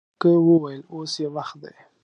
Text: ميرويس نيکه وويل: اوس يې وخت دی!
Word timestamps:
ميرويس 0.03 0.11
نيکه 0.13 0.31
وويل: 0.47 0.81
اوس 0.93 1.13
يې 1.21 1.27
وخت 1.35 1.55
دی! 1.63 1.73